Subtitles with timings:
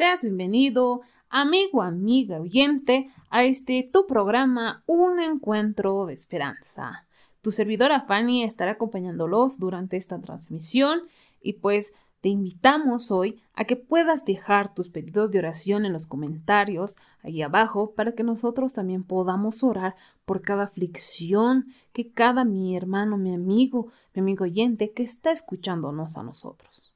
[0.00, 7.06] Seas bienvenido, amigo, amiga, oyente, a este tu programa Un Encuentro de Esperanza.
[7.42, 11.02] Tu servidora Fanny estará acompañándolos durante esta transmisión
[11.42, 11.92] y pues
[12.22, 17.42] te invitamos hoy a que puedas dejar tus pedidos de oración en los comentarios ahí
[17.42, 23.34] abajo para que nosotros también podamos orar por cada aflicción que cada mi hermano, mi
[23.34, 26.89] amigo, mi amigo oyente que está escuchándonos a nosotros.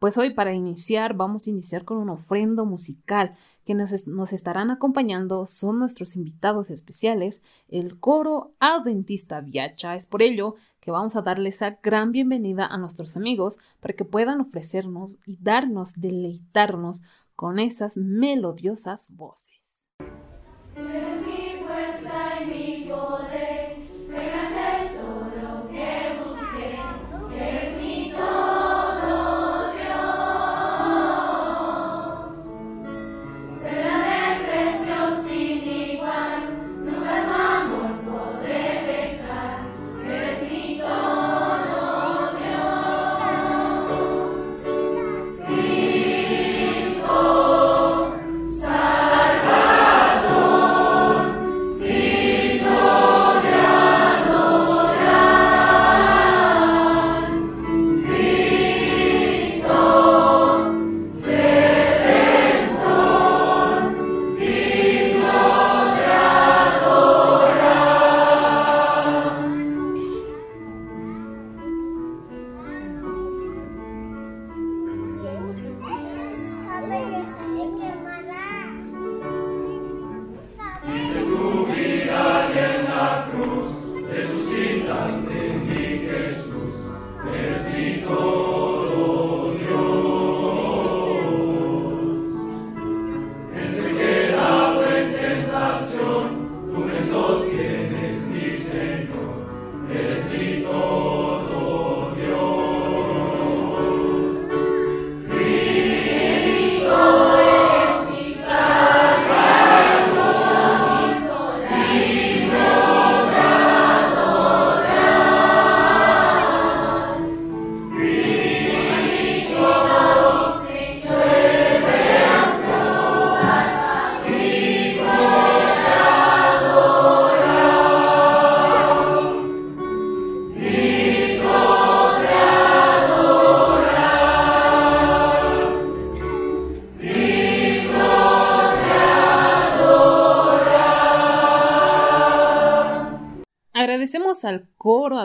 [0.00, 3.34] Pues hoy para iniciar vamos a iniciar con una ofrenda musical
[3.66, 9.94] que nos, nos, estarán acompañando son nuestros invitados especiales, el coro Adventista Viacha.
[9.94, 14.06] Es por ello que vamos a darle esa gran bienvenida a nuestros amigos para que
[14.06, 17.02] puedan ofrecernos y darnos, deleitarnos
[17.36, 19.90] con esas melodiosas voces.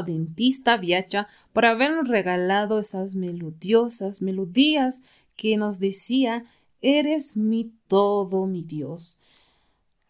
[0.06, 5.02] Coro adventista Viacha por habernos regalado esas melodiosas melodías
[5.36, 6.44] que nos decía
[6.82, 9.20] Eres mi todo, mi Dios.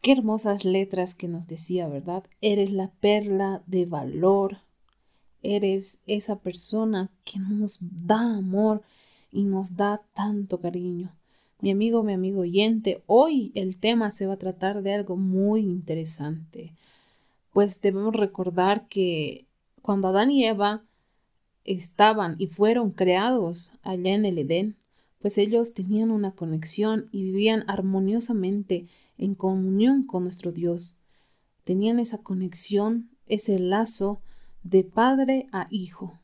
[0.02, 2.24] Qué hermosas letras que nos decía, ¿verdad?
[2.42, 4.58] Eres la perla de valor.
[5.42, 8.82] Eres esa persona que nos da amor
[9.32, 11.16] y nos da tanto cariño.
[11.62, 15.62] Mi amigo, mi amigo oyente, hoy el tema se va a tratar de algo muy
[15.62, 16.74] interesante
[17.56, 19.46] pues debemos recordar que
[19.86, 20.84] cuando Adán y Eva
[21.64, 24.78] estaban y fueron creados allá en el Edén,
[25.20, 28.88] pues ellos tenían una conexión y vivían armoniosamente
[29.20, 30.96] en comunión con nuestro Dios.
[31.64, 34.22] Tenían esa conexión, ese lazo
[34.64, 36.20] de padre a hijo.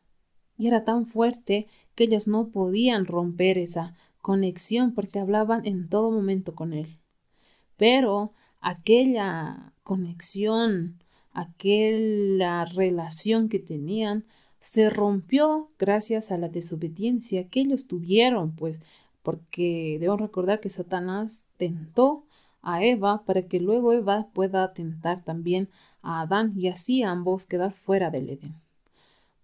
[0.57, 6.09] Y era tan fuerte que ellos no podían romper esa conexión porque hablaban en todo
[6.09, 6.97] momento con Él.
[7.77, 11.00] Pero aquella conexión
[11.33, 14.25] aquella relación que tenían
[14.59, 18.81] se rompió gracias a la desobediencia que ellos tuvieron, pues
[19.23, 22.25] porque debemos recordar que Satanás tentó
[22.61, 25.69] a Eva para que luego Eva pueda tentar también
[26.01, 28.55] a Adán y así ambos quedar fuera del Edén.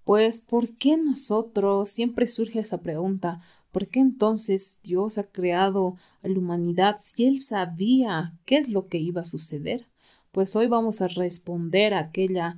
[0.04, 3.42] Pues, ¿por qué nosotros siempre surge esa pregunta?
[3.72, 8.88] ¿Por qué entonces Dios ha creado a la humanidad si Él sabía qué es lo
[8.88, 9.86] que iba a suceder?
[10.32, 12.58] Pues hoy vamos a responder a aquella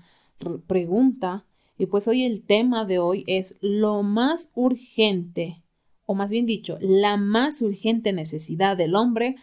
[0.67, 1.45] pregunta
[1.77, 5.61] y pues hoy el tema de hoy es lo más urgente,
[6.05, 9.37] o más bien dicho, la más urgente necesidad del hombre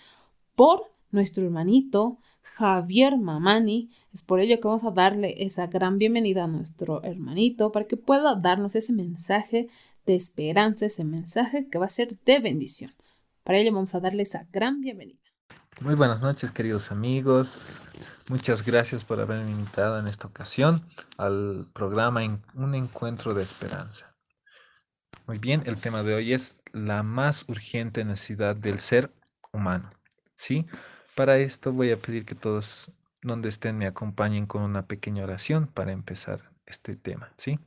[0.54, 3.90] por nuestro hermanito Javier Mamani.
[4.12, 7.96] Es por ello que vamos a darle esa gran bienvenida a nuestro hermanito para que
[7.96, 9.68] pueda darnos ese mensaje
[10.04, 12.92] de esperanza, ese mensaje que va a ser de bendición.
[13.44, 15.25] Para ello vamos a darle esa gran bienvenida.
[15.82, 17.90] Muy buenas noches, queridos amigos.
[18.30, 20.82] Muchas gracias por haberme invitado en esta ocasión
[21.18, 22.22] al programa
[22.54, 24.16] Un Encuentro de Esperanza.
[25.26, 29.12] Muy bien, el tema de hoy es la más urgente necesidad del ser
[29.52, 29.90] humano.
[30.34, 30.66] ¿Sí?
[31.14, 35.66] Para esto voy a pedir que todos donde estén me acompañen con una pequeña oración
[35.66, 37.60] para empezar este tema, ¿sí?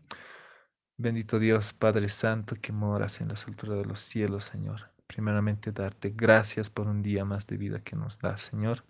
[0.97, 4.89] Bendito Dios, Padre Santo, que moras en las alturas de los cielos, Señor.
[5.09, 8.85] Primeramente, darte gracias por un día más de vida que nos das, Señor.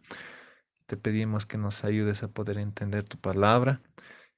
[0.86, 3.81] Te pedimos que nos ayudes a poder entender tu palabra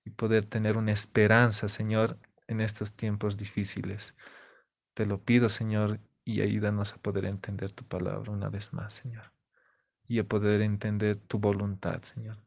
[0.05, 4.13] y poder tener una esperanza, Señor, en estos tiempos difíciles.
[4.93, 9.33] Te lo pido, Señor, y ayúdanos a poder entender tu palabra una vez más, Señor.
[10.07, 12.37] Y a poder entender tu voluntad, Señor.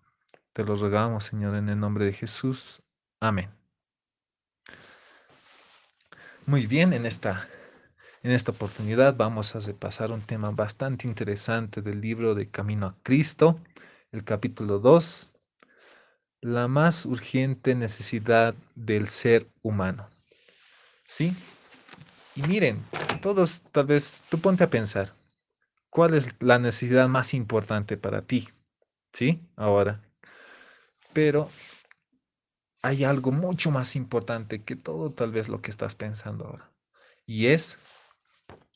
[0.52, 2.84] Te lo rogamos, Señor, en el nombre de Jesús.
[3.18, 3.50] Amén.
[6.46, 7.48] Muy bien, en esta,
[8.24, 12.96] en esta oportunidad vamos a repasar un tema bastante interesante del libro de Camino a
[13.02, 13.60] Cristo,
[14.12, 15.30] el capítulo 2,
[16.40, 20.08] la más urgente necesidad del ser humano.
[21.06, 21.36] ¿Sí?
[22.34, 22.82] Y miren,
[23.20, 25.12] todos tal vez tú ponte a pensar,
[25.90, 28.48] ¿cuál es la necesidad más importante para ti?
[29.12, 29.42] ¿Sí?
[29.54, 30.00] Ahora.
[31.12, 31.50] Pero
[32.80, 36.70] hay algo mucho más importante que todo tal vez lo que estás pensando ahora.
[37.26, 37.78] Y es,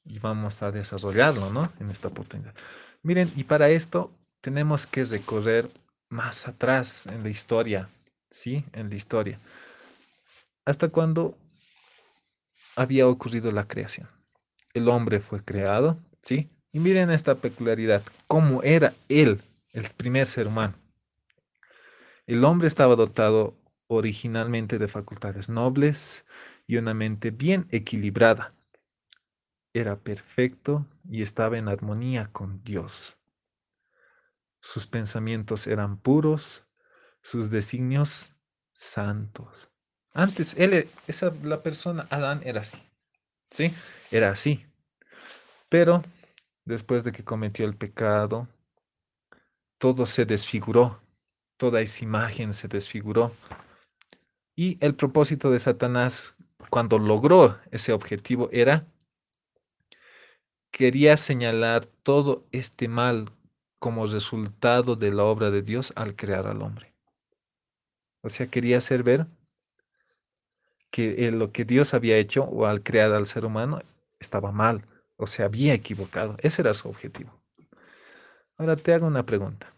[0.08, 1.72] y vamos a desarrollarlo, ¿no?
[1.78, 2.54] En esta oportunidad.
[3.02, 4.10] Miren, y para esto
[4.40, 5.68] tenemos que recorrer
[6.08, 7.88] más atrás en la historia,
[8.30, 8.64] ¿sí?
[8.72, 9.38] En la historia.
[10.64, 11.36] Hasta cuando
[12.76, 14.08] había ocurrido la creación.
[14.72, 16.50] El hombre fue creado, ¿sí?
[16.72, 19.40] Y miren esta peculiaridad, cómo era él,
[19.72, 20.74] el primer ser humano.
[22.26, 23.56] El hombre estaba dotado
[23.86, 26.24] originalmente de facultades nobles
[26.66, 28.52] y una mente bien equilibrada.
[29.78, 33.16] Era perfecto y estaba en armonía con Dios.
[34.60, 36.64] Sus pensamientos eran puros,
[37.22, 38.34] sus designios
[38.72, 39.70] santos.
[40.12, 42.82] Antes, él, esa, la persona, Adán, era así.
[43.52, 43.72] ¿Sí?
[44.10, 44.66] Era así.
[45.68, 46.02] Pero
[46.64, 48.48] después de que cometió el pecado,
[49.78, 51.00] todo se desfiguró.
[51.56, 53.32] Toda esa imagen se desfiguró.
[54.56, 56.34] Y el propósito de Satanás
[56.68, 58.84] cuando logró ese objetivo era,
[60.70, 63.32] quería señalar todo este mal
[63.78, 66.94] como resultado de la obra de Dios al crear al hombre.
[68.22, 69.26] O sea, quería hacer ver
[70.90, 73.80] que lo que Dios había hecho o al crear al ser humano
[74.18, 74.86] estaba mal
[75.16, 76.36] o se había equivocado.
[76.40, 77.40] Ese era su objetivo.
[78.56, 79.72] Ahora te hago una pregunta.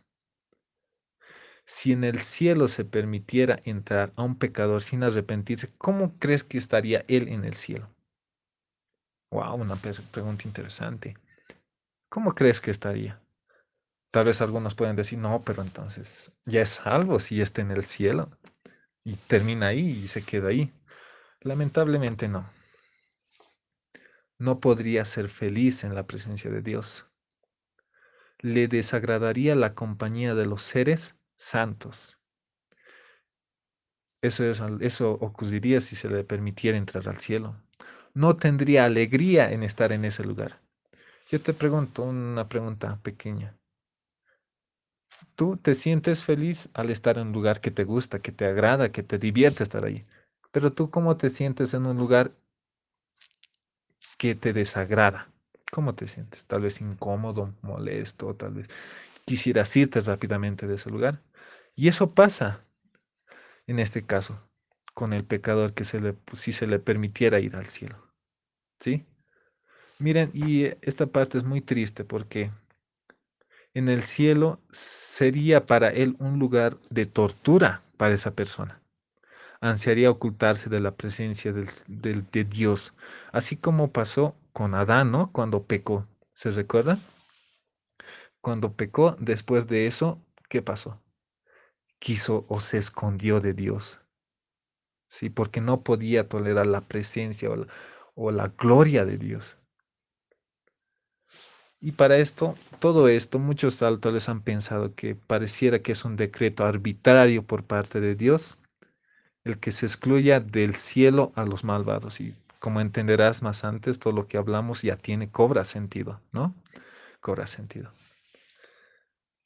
[1.66, 6.58] Si en el cielo se permitiera entrar a un pecador sin arrepentirse, ¿cómo crees que
[6.58, 7.88] estaría él en el cielo?
[9.30, 11.14] Wow, una pregunta interesante.
[12.08, 13.22] ¿Cómo crees que estaría?
[14.10, 17.84] Tal vez algunos pueden decir, no, pero entonces ya es salvo si está en el
[17.84, 18.30] cielo
[19.04, 20.72] y termina ahí y se queda ahí.
[21.40, 22.44] Lamentablemente no.
[24.38, 27.08] No podría ser feliz en la presencia de Dios.
[28.40, 32.18] Le desagradaría la compañía de los seres santos.
[34.22, 37.56] Eso, es, eso ocurriría si se le permitiera entrar al cielo.
[38.20, 40.60] No tendría alegría en estar en ese lugar.
[41.30, 43.56] Yo te pregunto una pregunta pequeña.
[45.36, 48.92] ¿Tú te sientes feliz al estar en un lugar que te gusta, que te agrada,
[48.92, 50.04] que te divierte estar ahí?
[50.52, 52.32] Pero tú cómo te sientes en un lugar
[54.18, 55.32] que te desagrada?
[55.72, 56.44] ¿Cómo te sientes?
[56.44, 58.68] Tal vez incómodo, molesto, tal vez
[59.24, 61.22] quisieras irte rápidamente de ese lugar.
[61.74, 62.66] Y eso pasa
[63.66, 64.46] en este caso
[64.92, 68.09] con el pecador que si se le permitiera ir al cielo.
[68.80, 69.06] ¿Sí?
[69.98, 72.50] Miren, y esta parte es muy triste porque
[73.74, 78.82] en el cielo sería para él un lugar de tortura para esa persona.
[79.60, 81.68] Ansiaría ocultarse de la presencia del,
[82.32, 82.94] de Dios,
[83.30, 85.30] así como pasó con Adán, ¿no?
[85.30, 86.08] Cuando pecó.
[86.34, 87.00] ¿Se recuerdan?
[88.40, 90.18] Cuando pecó, después de eso,
[90.48, 91.00] ¿qué pasó?
[92.00, 94.00] quiso o se escondió de Dios.
[95.08, 97.66] Sí, porque no podía tolerar la presencia o la,
[98.56, 99.56] gloria de Dios.
[101.80, 106.66] Y para esto, todo esto, muchos autores han pensado que pareciera que es un decreto
[106.66, 108.58] arbitrario por parte de Dios
[109.44, 112.20] el que se excluya del cielo a los malvados.
[112.20, 116.54] Y como entenderás más antes, todo lo que hablamos ya tiene, cobra sentido, ¿no?
[117.20, 117.90] Cobra sentido.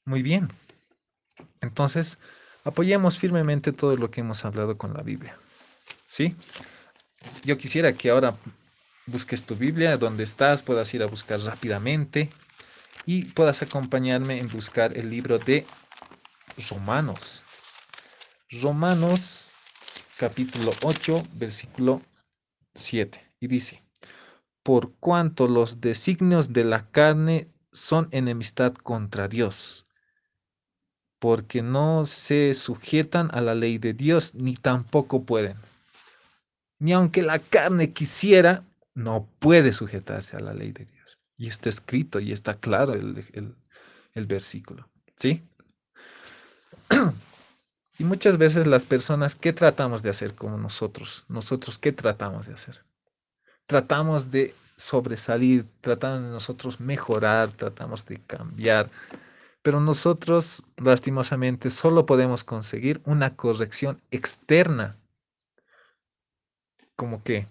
[0.04, 0.49] Muy bien.
[1.61, 2.19] Entonces,
[2.64, 5.37] apoyemos firmemente todo lo que hemos hablado con la Biblia.
[6.09, 6.37] ¿Sí?
[7.45, 8.35] Yo quisiera que ahora
[9.07, 12.31] busques tu Biblia, donde estás, puedas ir a buscar rápidamente
[13.07, 15.67] y puedas acompañarme en buscar el libro de
[16.71, 17.43] Romanos.
[18.51, 19.51] Romanos
[20.19, 22.01] capítulo 8, versículo
[22.75, 23.21] 7.
[23.41, 23.83] Y dice,
[24.63, 29.87] por cuanto los designios de la carne son enemistad contra Dios,
[31.19, 35.59] porque no se sujetan a la ley de Dios, ni tampoco pueden.
[36.79, 41.19] Ni aunque la carne quisiera, no puede sujetarse a la ley de Dios.
[41.37, 43.57] Y está escrito y está claro el,
[44.15, 44.89] el versículo.
[45.17, 45.43] ¿Sí?
[47.99, 51.25] y muchas veces las personas, ¿qué tratamos de hacer como nosotros?
[51.29, 52.85] Nosotros, ¿qué tratamos de hacer?
[53.67, 58.91] Tratamos de sobresalir, tratamos de nosotros mejorar, tratamos de cambiar,
[59.63, 64.97] pero nosotros lastimosamente solo podemos conseguir una corrección externa.
[66.97, 67.49] Como que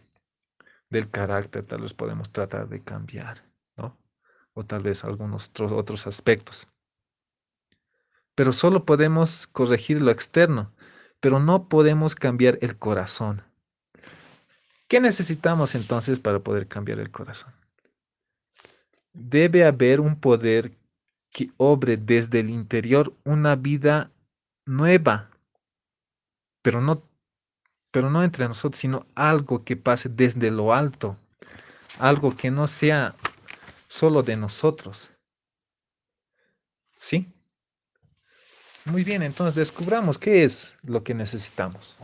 [0.94, 3.44] del carácter tal vez podemos tratar de cambiar,
[3.76, 3.98] ¿no?
[4.54, 6.68] O tal vez algunos otros aspectos.
[8.36, 10.72] Pero solo podemos corregir lo externo,
[11.20, 13.42] pero no podemos cambiar el corazón.
[14.88, 17.54] ¿Qué necesitamos entonces para poder cambiar el corazón?
[19.12, 20.78] Debe haber un poder
[21.32, 24.12] que obre desde el interior una vida
[24.66, 25.32] nueva,
[26.62, 27.04] pero no,
[27.94, 31.16] pero no entre nosotros, sino algo que pase desde lo alto,
[32.00, 33.14] algo que no sea
[33.88, 35.12] solo de nosotros.
[36.98, 37.32] ¿Sí?
[38.86, 41.96] Muy bien, entonces descubramos qué es lo que necesitamos.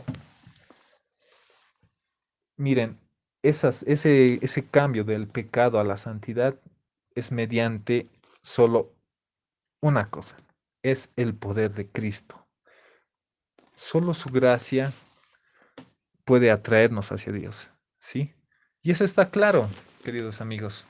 [2.56, 2.96] Miren,
[3.42, 6.56] esas, ese, ese cambio del pecado a la santidad
[7.16, 8.08] es mediante
[8.42, 8.94] solo
[9.80, 10.36] una cosa,
[10.84, 12.46] es el poder de Cristo.
[13.74, 14.92] Solo su gracia
[16.30, 18.36] puede atraernos hacia Dios, ¿sí?
[18.82, 19.68] Y eso está claro,
[20.04, 20.84] queridos amigos.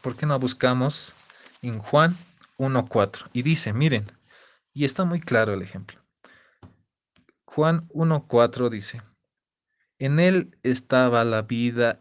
[0.00, 1.12] ¿Por qué no buscamos
[1.60, 2.14] en Juan
[2.58, 3.30] 1.4?
[3.32, 4.12] Y dice, miren,
[4.72, 6.00] y está muy claro el ejemplo.
[7.44, 9.02] Juan 1.4 dice,
[9.98, 12.00] en él estaba la vida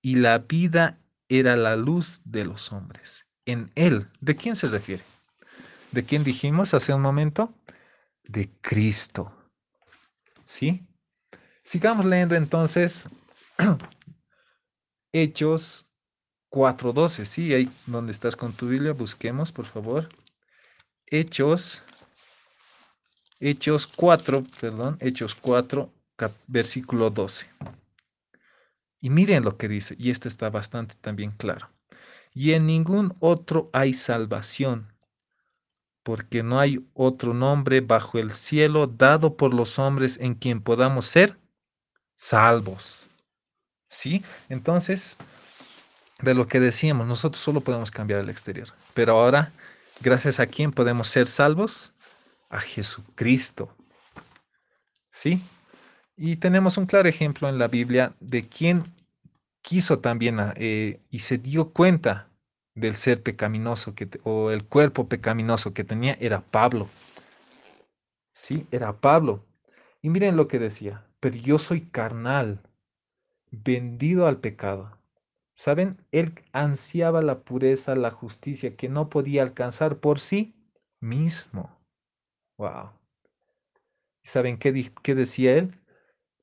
[0.00, 3.26] y la vida era la luz de los hombres.
[3.44, 5.04] En él, ¿de quién se refiere?
[5.92, 7.52] ¿De quién dijimos hace un momento?
[8.24, 9.36] De Cristo.
[10.46, 10.85] ¿Sí?
[11.66, 13.08] Sigamos leyendo entonces
[15.12, 15.88] Hechos
[16.52, 17.24] 4.12.
[17.24, 20.08] Sí, ahí donde estás con tu Biblia, busquemos, por favor.
[21.06, 21.82] Hechos,
[23.40, 25.92] Hechos 4, perdón, Hechos 4,
[26.46, 27.46] versículo 12.
[29.00, 31.68] Y miren lo que dice, y esto está bastante también claro.
[32.32, 34.92] Y en ningún otro hay salvación,
[36.04, 41.06] porque no hay otro nombre bajo el cielo dado por los hombres en quien podamos
[41.06, 41.36] ser
[42.16, 43.08] salvos.
[43.88, 44.24] ¿Sí?
[44.48, 45.16] Entonces,
[46.20, 49.52] de lo que decíamos, nosotros solo podemos cambiar el exterior, pero ahora
[50.00, 51.94] Gracias a quién podemos ser salvos?
[52.50, 53.74] A Jesucristo.
[55.10, 55.42] ¿Sí?
[56.16, 58.84] Y tenemos un claro ejemplo en la Biblia de quién
[59.62, 62.28] quiso también eh, y se dio cuenta
[62.74, 66.88] del ser pecaminoso que, o el cuerpo pecaminoso que tenía era Pablo.
[68.34, 69.44] Sí, era Pablo.
[70.02, 72.62] Y miren lo que decía, pero yo soy carnal,
[73.50, 74.96] vendido al pecado.
[75.52, 76.04] ¿Saben?
[76.12, 80.54] Él ansiaba la pureza, la justicia que no podía alcanzar por sí
[81.00, 81.74] mismo.
[82.58, 82.90] Wow.
[84.22, 85.80] ¿Saben qué, qué decía él?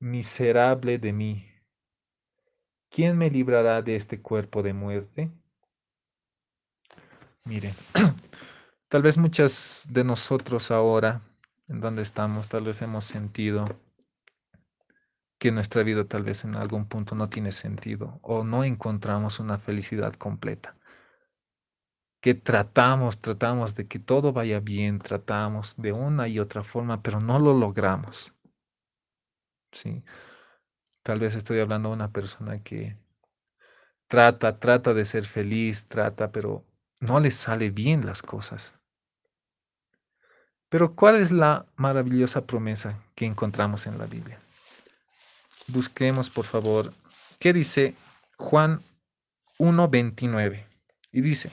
[0.00, 1.46] Miserable de mí.
[2.90, 5.30] ¿Quién me librará de este cuerpo de muerte?
[7.44, 7.74] Miren,
[8.88, 11.20] tal vez muchas de nosotros ahora,
[11.68, 13.68] en donde estamos, tal vez hemos sentido
[15.44, 19.58] que nuestra vida tal vez en algún punto no tiene sentido o no encontramos una
[19.58, 20.74] felicidad completa.
[22.22, 27.20] Que tratamos, tratamos de que todo vaya bien, tratamos de una y otra forma, pero
[27.20, 28.32] no lo logramos.
[29.70, 30.02] ¿Sí?
[31.02, 32.96] Tal vez estoy hablando de una persona que
[34.08, 36.64] trata, trata de ser feliz, trata, pero
[37.00, 38.80] no le sale bien las cosas.
[40.70, 44.40] Pero ¿cuál es la maravillosa promesa que encontramos en la Biblia?
[45.68, 46.92] Busquemos por favor
[47.38, 47.94] qué dice
[48.36, 48.80] Juan
[49.58, 50.64] 1.29.
[51.12, 51.50] Y dice,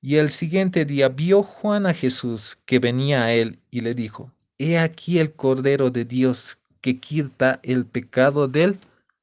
[0.00, 4.32] y el siguiente día vio Juan a Jesús que venía a él y le dijo,
[4.58, 8.78] He aquí el Cordero de Dios que quita el pecado del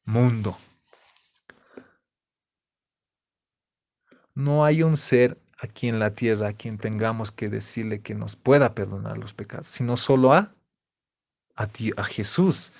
[0.05, 0.57] mundo.
[4.35, 8.35] No hay un ser aquí en la tierra a quien tengamos que decirle que nos
[8.35, 10.53] pueda perdonar los pecados, sino solo a,
[11.55, 12.71] a, ti, a Jesús.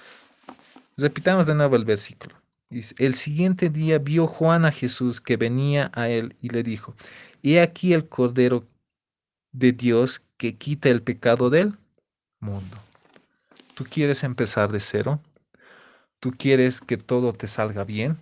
[0.97, 2.35] Repitamos de nuevo el versículo.
[2.69, 6.95] el siguiente día vio Juan a Jesús que venía a él y le dijo,
[7.43, 8.67] He aquí el Cordero
[9.51, 11.77] de Dios que quita el pecado del
[12.39, 12.77] mundo.
[13.75, 15.21] ¿Tú quieres empezar de cero?
[16.19, 18.17] ¿Tú quieres que todo te salga bien?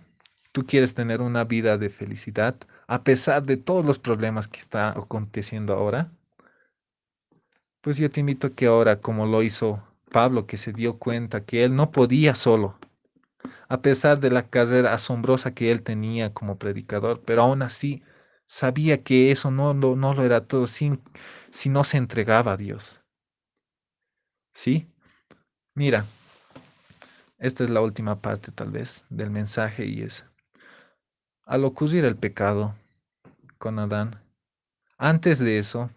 [0.52, 2.56] ¿Tú quieres tener una vida de felicidad?
[2.86, 6.10] a pesar de todos los problemas que está aconteciendo ahora,
[7.80, 9.82] pues yo te invito a que ahora, como lo hizo
[10.16, 12.78] Pablo, que se dio cuenta que él no podía solo,
[13.68, 18.02] a pesar de la carrera asombrosa que él tenía como predicador, pero aún así
[18.46, 21.02] sabía que eso no, no lo era todo sin,
[21.50, 23.02] si no se entregaba a Dios.
[24.54, 24.90] ¿Sí?
[25.74, 26.06] Mira,
[27.36, 30.24] esta es la última parte tal vez del mensaje y es,
[31.44, 32.74] al ocurrir el pecado
[33.58, 34.18] con Adán,
[34.96, 35.90] antes de eso,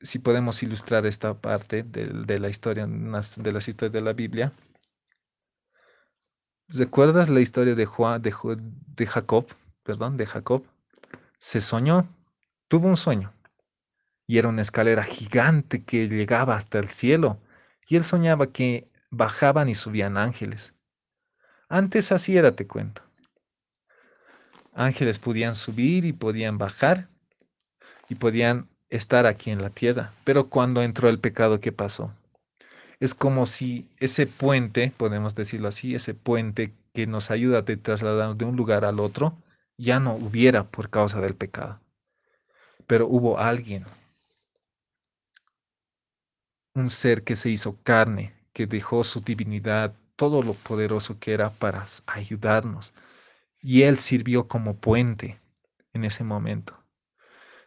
[0.00, 4.52] si podemos ilustrar esta parte de, la historia, de las historias de la Biblia,
[6.68, 8.32] ¿recuerdas la historia de, Juan, de,
[8.96, 9.46] de Jacob?
[9.82, 10.64] Perdón, de Jacob.
[11.38, 12.08] Se soñó,
[12.68, 13.32] tuvo un sueño,
[14.26, 17.38] y era una escalera gigante que llegaba hasta el cielo,
[17.88, 20.74] y él soñaba que bajaban y subían ángeles.
[21.68, 23.02] Antes así era, te cuento.
[24.74, 27.08] Ángeles podían subir y podían bajar
[28.08, 30.12] y podían estar aquí en la tierra.
[30.24, 32.12] Pero cuando entró el pecado, ¿qué pasó?
[33.00, 38.34] Es como si ese puente, podemos decirlo así, ese puente que nos ayuda a trasladar
[38.34, 39.36] de un lugar al otro,
[39.76, 41.80] ya no hubiera por causa del pecado.
[42.86, 43.84] Pero hubo alguien,
[46.74, 51.50] un ser que se hizo carne, que dejó su divinidad, todo lo poderoso que era
[51.50, 52.94] para ayudarnos.
[53.60, 55.38] Y Él sirvió como puente
[55.92, 56.76] en ese momento.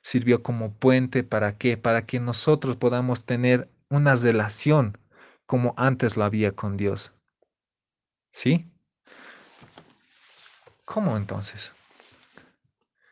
[0.01, 1.77] Sirvió como puente para qué?
[1.77, 4.97] Para que nosotros podamos tener una relación
[5.45, 7.11] como antes lo había con Dios.
[8.31, 8.71] ¿Sí?
[10.85, 11.71] ¿Cómo entonces?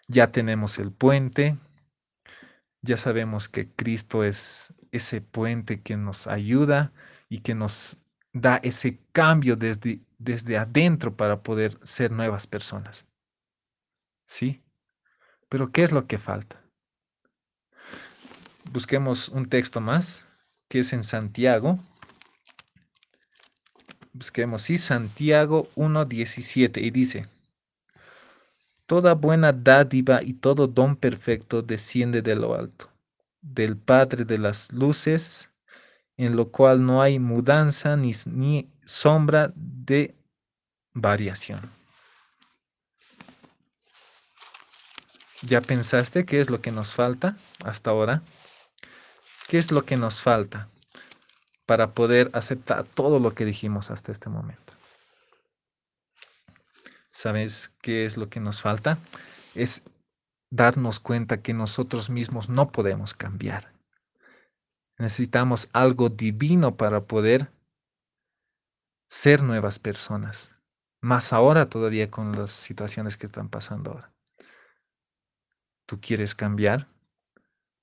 [0.08, 1.58] Ya tenemos el puente,
[2.82, 6.92] ya sabemos que Cristo es ese puente que nos ayuda
[7.28, 7.98] y que nos
[8.34, 13.06] da ese cambio desde, desde adentro para poder ser nuevas personas.
[14.26, 14.64] ¿Sí?
[15.50, 16.64] Pero ¿qué es lo que falta?
[18.66, 20.24] Busquemos un texto más,
[20.68, 21.80] que es en Santiago.
[24.14, 27.28] Busquemos, sí, Santiago 1.17 y dice,
[28.86, 32.90] Toda buena dádiva y todo don perfecto desciende de lo alto,
[33.42, 35.50] del Padre de las luces,
[36.18, 40.16] en lo cual no hay mudanza ni, ni sombra de
[40.94, 41.62] variación.
[45.44, 48.22] ¿Ya pensaste qué es lo que nos falta hasta ahora?
[49.50, 50.70] ¿Qué es lo que nos falta
[51.66, 54.74] para poder aceptar todo lo que dijimos hasta este momento?
[57.12, 58.98] ¿Sabes qué es lo que nos falta?
[59.56, 59.84] Es
[60.50, 63.74] darnos cuenta que nosotros mismos no podemos cambiar
[65.00, 67.54] Necesitamos algo divino para poder
[69.08, 70.52] ser nuevas personas.
[71.02, 74.14] Más ahora todavía con las situaciones que están pasando ahora.
[75.88, 76.90] ¿Tú quieres cambiar?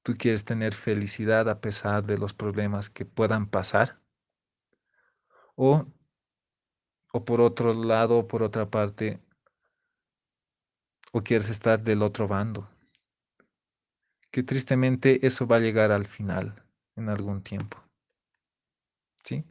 [0.07, 4.01] ¿Tú quieres tener felicidad a pesar de los problemas que puedan pasar?
[5.57, 5.85] O,
[7.13, 9.21] o por otro lado, por otra parte,
[11.11, 12.71] o quieres estar del otro bando.
[14.31, 16.65] Que tristemente eso va a llegar al final
[16.95, 17.83] en algún tiempo.
[19.25, 19.45] ¿Sí?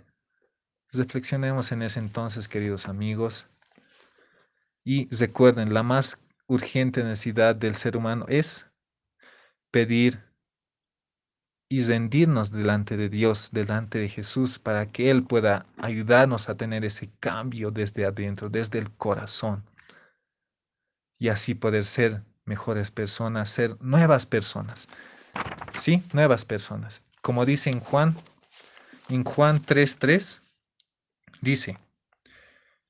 [0.93, 3.49] Reflexionemos en ese entonces, queridos amigos,
[4.85, 8.67] y recuerden, la más urgente necesidad del ser humano es
[9.69, 10.33] pedir
[11.67, 16.85] y rendirnos delante de Dios, delante de Jesús, para que Él pueda ayudarnos a tener
[16.85, 19.63] ese cambio desde adentro, desde el corazón,
[21.17, 24.87] y así poder ser mejores personas, ser nuevas personas.
[25.73, 28.15] Sí, nuevas personas como dice en Juan,
[29.09, 30.43] en Juan 3:3,
[31.41, 31.79] dice,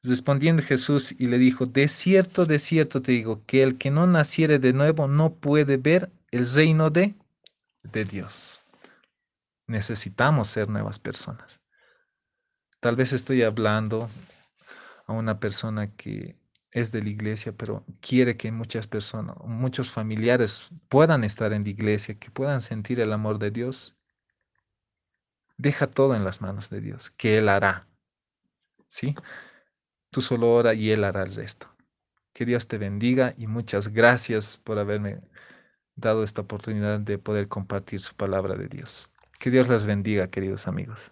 [0.04, 4.08] respondiendo Jesús y le dijo, de cierto, de cierto te digo, que el que no
[4.08, 7.16] naciere de nuevo no puede ver el reino de,
[7.84, 8.65] de Dios.
[9.68, 11.60] Necesitamos ser nuevas personas.
[12.80, 14.10] Tal vez estoy hablando
[15.08, 16.38] a una persona que
[16.72, 21.70] es de la iglesia, pero quiere que muchas personas, muchos familiares puedan estar en la
[21.70, 23.96] iglesia, que puedan sentir el amor de Dios.
[25.58, 27.88] Deja todo en las manos de Dios, que Él hará.
[28.90, 29.16] ¿Sí?
[30.12, 31.74] Tú solo ora y Él hará el resto.
[32.34, 35.22] Que Dios te bendiga y muchas gracias por haberme
[35.96, 39.10] dado esta oportunidad de poder compartir su palabra de Dios.
[39.46, 41.12] Que Dios les bendiga, queridos amigos.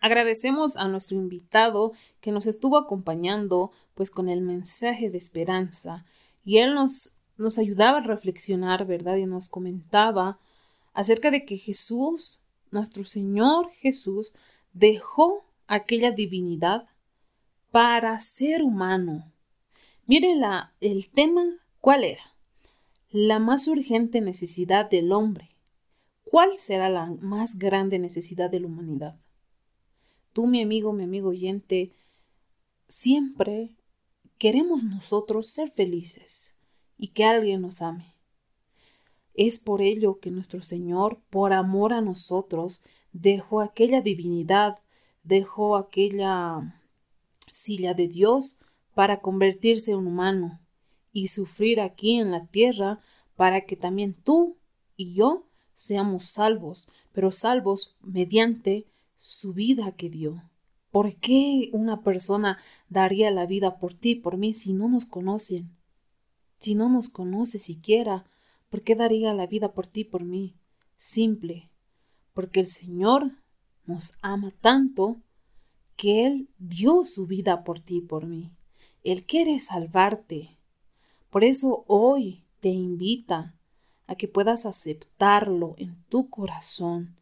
[0.00, 6.06] Agradecemos a nuestro invitado que nos estuvo acompañando pues con el mensaje de esperanza
[6.42, 9.16] y él nos nos ayudaba a reflexionar, ¿verdad?
[9.16, 10.38] Y nos comentaba
[10.94, 14.32] acerca de que Jesús, nuestro Señor Jesús,
[14.72, 16.86] dejó aquella divinidad
[17.70, 19.30] para ser humano.
[20.06, 21.42] Miren la, el tema,
[21.82, 22.34] ¿cuál era?
[23.10, 25.49] La más urgente necesidad del hombre.
[26.30, 29.18] ¿Cuál será la más grande necesidad de la humanidad?
[30.32, 31.90] Tú, mi amigo, mi amigo oyente,
[32.86, 33.74] siempre
[34.38, 36.54] queremos nosotros ser felices
[36.96, 38.14] y que alguien nos ame.
[39.34, 44.78] Es por ello que nuestro Señor, por amor a nosotros, dejó aquella divinidad,
[45.24, 46.80] dejó aquella
[47.38, 48.60] silla de Dios
[48.94, 50.60] para convertirse en humano
[51.12, 53.00] y sufrir aquí en la tierra
[53.34, 54.56] para que también tú
[54.96, 55.49] y yo
[55.80, 60.42] seamos salvos, pero salvos mediante su vida que dio.
[60.90, 62.58] ¿Por qué una persona
[62.90, 65.74] daría la vida por ti, por mí, si no nos conocen?
[66.56, 68.26] Si no nos conoce siquiera,
[68.68, 70.54] ¿por qué daría la vida por ti, por mí?
[70.98, 71.70] Simple,
[72.34, 73.32] porque el Señor
[73.86, 75.22] nos ama tanto
[75.96, 78.52] que Él dio su vida por ti, por mí.
[79.02, 80.58] Él quiere salvarte.
[81.30, 83.54] Por eso hoy te invita
[84.10, 87.16] a que puedas aceptarlo en tu corazón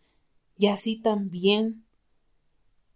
[0.56, 1.84] y así también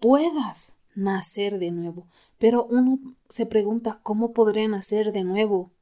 [0.00, 2.06] puedas nacer de nuevo.
[2.38, 5.72] Pero uno se pregunta, ¿cómo podré nacer de nuevo?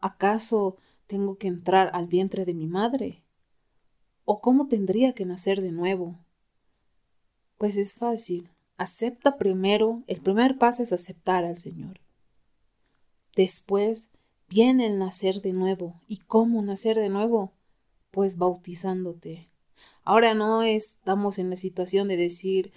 [0.00, 0.76] ¿Acaso
[1.08, 3.24] tengo que entrar al vientre de mi madre?
[4.24, 6.20] ¿O cómo tendría que nacer de nuevo?
[7.58, 8.48] Pues es fácil.
[8.76, 11.98] Acepta primero, el primer paso es aceptar al Señor.
[13.34, 14.10] Después
[14.52, 16.00] viene el nacer de nuevo.
[16.06, 17.52] ¿Y cómo nacer de nuevo?
[18.10, 19.48] Pues bautizándote.
[20.04, 22.72] Ahora no estamos en la situación de decir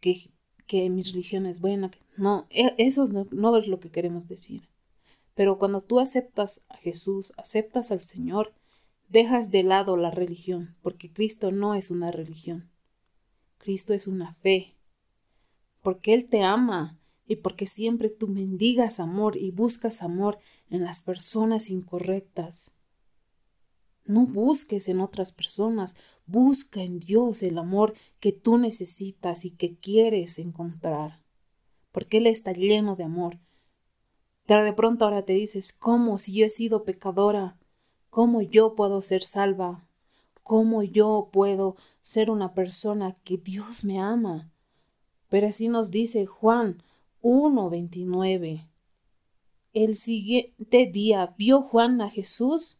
[0.00, 0.20] que,
[0.66, 1.90] que mi religión es buena.
[2.16, 4.68] No, e, eso no, no es lo que queremos decir.
[5.34, 8.52] Pero cuando tú aceptas a Jesús, aceptas al Señor,
[9.08, 12.70] dejas de lado la religión, porque Cristo no es una religión.
[13.58, 14.74] Cristo es una fe.
[15.82, 16.98] Porque Él te ama
[17.32, 22.72] y porque siempre tú mendigas amor y buscas amor en las personas incorrectas.
[24.04, 29.78] No busques en otras personas, busca en Dios el amor que tú necesitas y que
[29.78, 31.22] quieres encontrar,
[31.90, 33.40] porque Él está lleno de amor.
[34.44, 37.58] Pero de pronto ahora te dices, ¿cómo si yo he sido pecadora?
[38.10, 39.88] ¿Cómo yo puedo ser salva?
[40.42, 44.52] ¿Cómo yo puedo ser una persona que Dios me ama?
[45.30, 46.82] Pero así nos dice Juan
[47.22, 48.68] 1.29.
[49.72, 52.78] El siguiente día vio Juan a Jesús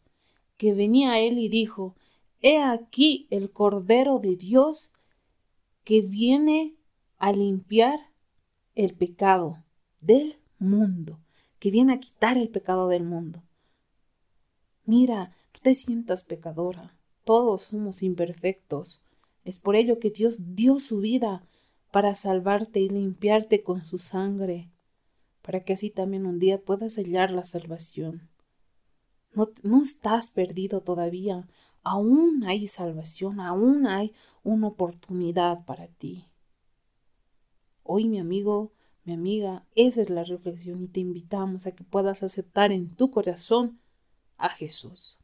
[0.57, 1.95] que venía a él y dijo,
[2.41, 4.93] He aquí el Cordero de Dios
[5.85, 6.75] que viene
[7.19, 7.99] a limpiar
[8.75, 9.65] el pecado
[10.01, 11.21] del mundo,
[11.59, 13.43] que viene a quitar el pecado del mundo.
[14.85, 19.03] Mira, no te sientas pecadora, todos somos imperfectos.
[19.45, 21.47] Es por ello que Dios dio su vida
[21.93, 24.73] para salvarte y limpiarte con su sangre,
[25.43, 28.31] para que así también un día puedas sellar la salvación.
[29.35, 31.47] No, no estás perdido todavía,
[31.83, 36.27] aún hay salvación, aún hay una oportunidad para ti.
[37.83, 38.73] Hoy, mi amigo,
[39.05, 43.11] mi amiga, esa es la reflexión y te invitamos a que puedas aceptar en tu
[43.11, 43.81] corazón
[44.39, 45.22] a Jesús.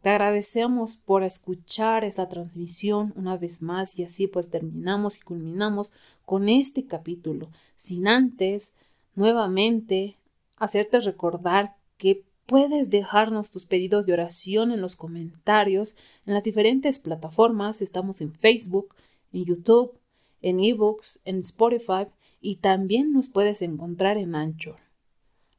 [0.00, 5.92] Te agradecemos por escuchar esta transmisión una vez más y así pues terminamos y culminamos
[6.24, 8.76] con este capítulo, sin antes
[9.14, 10.16] nuevamente
[10.56, 16.98] hacerte recordar que puedes dejarnos tus pedidos de oración en los comentarios en las diferentes
[16.98, 17.82] plataformas.
[17.82, 18.94] Estamos en Facebook,
[19.32, 19.92] en YouTube,
[20.40, 22.06] en eBooks, en Spotify
[22.40, 24.76] y también nos puedes encontrar en Anchor.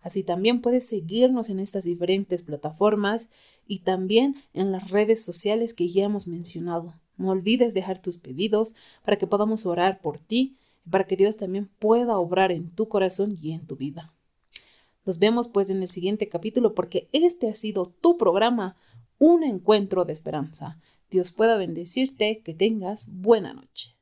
[0.02, 3.30] Así también puedes seguirnos en estas diferentes plataformas
[3.72, 7.00] y también en las redes sociales que ya hemos mencionado.
[7.16, 11.38] No olvides dejar tus pedidos para que podamos orar por ti y para que Dios
[11.38, 14.14] también pueda obrar en tu corazón y en tu vida.
[15.06, 18.76] Nos vemos pues en el siguiente capítulo porque este ha sido tu programa,
[19.20, 20.78] un encuentro de esperanza.
[21.10, 23.96] Dios pueda bendecirte, que tengas buena noche.